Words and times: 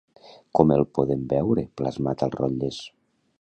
Com 0.59 0.71
el 0.75 0.81
podem 0.99 1.21
veure 1.33 1.67
plasmat 1.83 2.25
als 2.29 2.39
rotlles? 2.41 2.81